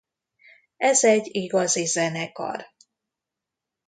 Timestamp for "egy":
1.03-1.27